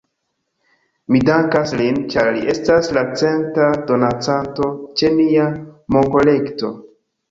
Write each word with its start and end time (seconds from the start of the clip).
Mi 1.15 1.21
dankas 1.27 1.75
lin, 1.83 1.99
ĉar 2.15 2.31
li 2.39 2.43
estis 2.55 2.91
la 3.01 3.05
centa 3.23 3.69
donacanto 3.93 4.75
ĉe 4.99 5.17
nia 5.23 5.49
monkolekto 5.99 6.79